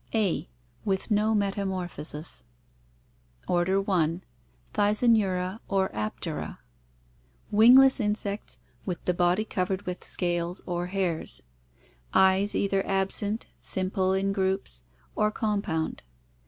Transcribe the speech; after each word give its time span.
A. 0.15 0.49
With 0.83 1.11
no 1.11 1.35
metamorphosis 1.35 2.43
Order 3.47 3.79
1. 3.79 4.23
Thysanura 4.73 5.59
or 5.67 5.89
Aptera.— 5.89 6.57
Wingless 7.51 7.99
insects 7.99 8.57
with 8.83 9.05
the 9.05 9.13
body 9.13 9.45
cov 9.45 9.67
ered 9.69 9.85
with 9.85 10.03
scales 10.03 10.63
or 10.65 10.87
hairs. 10.87 11.43
Eyes 12.15 12.55
either 12.55 12.83
absent, 12.83 13.45
simple 13.61 14.13
in 14.13 14.33
groups, 14.33 14.81
or 15.15 15.29
com 15.29 15.61
pound. 15.61 16.01